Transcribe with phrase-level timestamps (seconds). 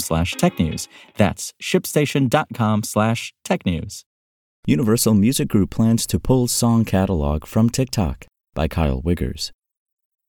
[0.00, 0.88] slash technews.
[1.16, 4.04] That's shipstation.com slash technews.
[4.66, 9.50] Universal Music Group plans to pull song catalog from TikTok by Kyle Wiggers.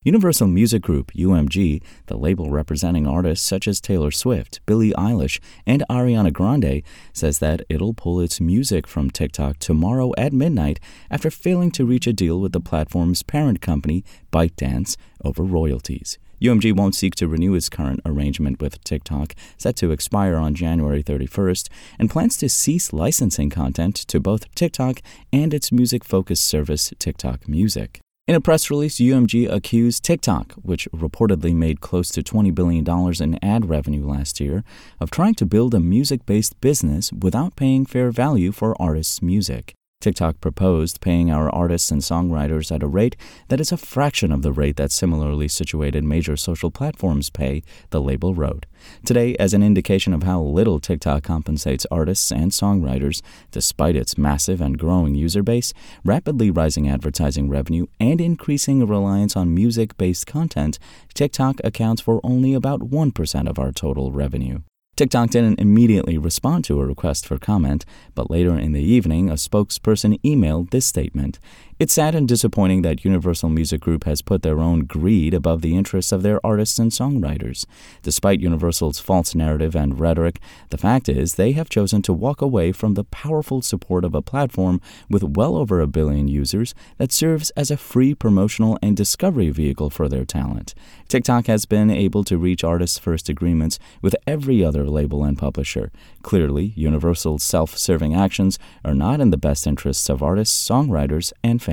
[0.06, 5.82] Universal Music Group, UMG, the label representing artists such as Taylor Swift, Billie Eilish, and
[5.90, 6.84] Ariana Grande,
[7.14, 12.06] says that it'll pull its music from TikTok tomorrow at midnight after failing to reach
[12.06, 16.20] a deal with the platform's parent company, ByteDance, over royalties.
[16.44, 21.02] UMG won't seek to renew its current arrangement with TikTok, set to expire on January
[21.02, 26.94] 31st, and plans to cease licensing content to both TikTok and its music focused service,
[27.00, 28.02] TikTok Music.
[28.28, 32.86] In a press release, UMG accused TikTok, which reportedly made close to $20 billion
[33.22, 34.66] in ad revenue last year,
[35.00, 39.76] of trying to build a music based business without paying fair value for artists' music.
[40.04, 43.16] TikTok proposed paying our artists and songwriters at a rate
[43.48, 48.02] that is a fraction of the rate that similarly situated major social platforms pay, the
[48.02, 48.66] label wrote.
[49.06, 54.60] Today, as an indication of how little TikTok compensates artists and songwriters, despite its massive
[54.60, 60.80] and growing user base, rapidly rising advertising revenue, and increasing reliance on music based content,
[61.14, 64.60] TikTok accounts for only about 1% of our total revenue.
[64.96, 67.84] TikTok didn't immediately respond to a request for comment,
[68.14, 71.40] but later in the evening, a spokesperson emailed this statement
[71.84, 75.76] it's sad and disappointing that Universal Music Group has put their own greed above the
[75.76, 77.66] interests of their artists and songwriters.
[78.04, 82.72] Despite Universal's false narrative and rhetoric, the fact is they have chosen to walk away
[82.72, 87.50] from the powerful support of a platform with well over a billion users that serves
[87.50, 90.74] as a free promotional and discovery vehicle for their talent.
[91.10, 95.92] TikTok has been able to reach artists' first agreements with every other label and publisher.
[96.22, 101.62] Clearly, Universal's self serving actions are not in the best interests of artists, songwriters, and
[101.62, 101.73] fans.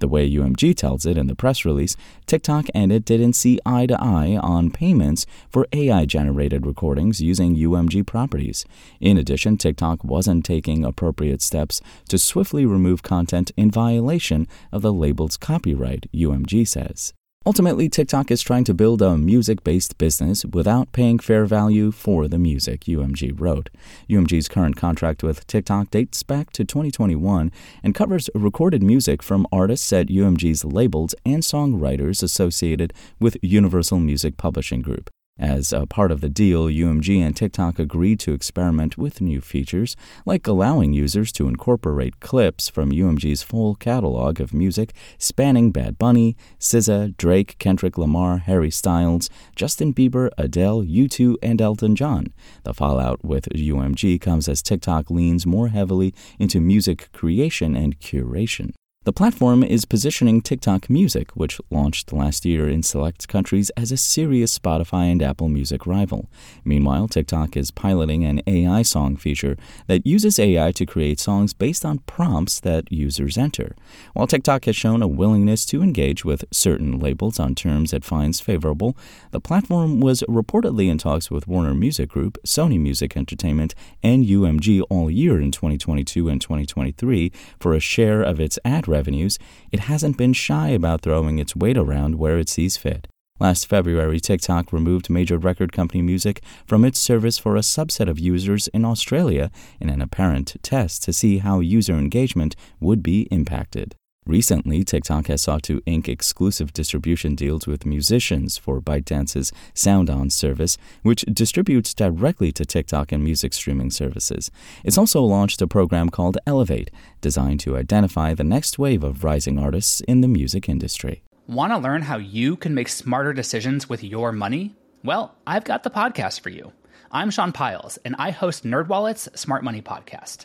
[0.00, 3.84] The way UMG tells it in the press release, TikTok and it didn't see eye
[3.84, 8.64] to eye on payments for AI generated recordings using UMG properties.
[8.98, 14.92] In addition, TikTok wasn't taking appropriate steps to swiftly remove content in violation of the
[14.92, 17.12] label's copyright, UMG says.
[17.46, 22.28] Ultimately, TikTok is trying to build a music based business without paying fair value for
[22.28, 23.70] the music, UMG wrote.
[24.10, 27.50] UMG's current contract with TikTok dates back to 2021
[27.82, 34.36] and covers recorded music from artists at UMG's labels and songwriters associated with Universal Music
[34.36, 35.08] Publishing Group.
[35.40, 39.96] As a part of the deal, UMG and TikTok agreed to experiment with new features,
[40.26, 46.36] like allowing users to incorporate clips from UMG's full catalog of music spanning Bad Bunny,
[46.58, 52.34] SZA, Drake, Kendrick Lamar, Harry Styles, Justin Bieber, Adele, U2, and Elton John.
[52.64, 58.74] The fallout with UMG comes as TikTok leans more heavily into music creation and curation.
[59.04, 63.96] The platform is positioning TikTok Music, which launched last year in select countries, as a
[63.96, 66.28] serious Spotify and Apple Music rival.
[66.66, 69.56] Meanwhile, TikTok is piloting an AI song feature
[69.86, 73.74] that uses AI to create songs based on prompts that users enter.
[74.12, 78.38] While TikTok has shown a willingness to engage with certain labels on terms it finds
[78.38, 78.98] favorable,
[79.30, 84.82] the platform was reportedly in talks with Warner Music Group, Sony Music Entertainment, and UMG
[84.90, 89.38] all year in 2022 and 2023 for a share of its ad revenues,
[89.72, 93.08] it hasn't been shy about throwing its weight around where it sees fit.
[93.40, 98.20] Last February, TikTok removed major record company music from its service for a subset of
[98.20, 99.50] users in Australia
[99.80, 103.96] in an apparent test to see how user engagement would be impacted.
[104.26, 110.76] Recently, TikTok has sought to ink exclusive distribution deals with musicians for ByteDance's SoundOn service,
[111.02, 114.50] which distributes directly to TikTok and music streaming services.
[114.84, 116.90] It's also launched a program called Elevate,
[117.22, 121.22] designed to identify the next wave of rising artists in the music industry.
[121.46, 124.76] Want to learn how you can make smarter decisions with your money?
[125.02, 126.72] Well, I've got the podcast for you.
[127.10, 130.44] I'm Sean Pyles, and I host NerdWallet's Smart Money Podcast.